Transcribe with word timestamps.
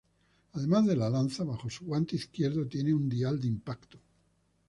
Además 0.53 0.87
de 0.87 0.95
la 0.95 1.11
lanza 1.11 1.43
bajo 1.43 1.69
su 1.69 1.85
guante 1.85 2.15
izquierdo 2.15 2.65
tiene 2.65 2.91
un 2.91 3.07
dial 3.07 3.39
de 3.39 3.45
impacto. 3.47 3.99